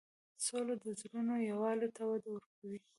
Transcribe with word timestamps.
سوله 0.45 0.73
د 0.83 0.85
زړونو 0.99 1.33
یووالی 1.49 1.89
ته 1.95 2.01
وده 2.09 2.29
ورکوي. 2.35 2.79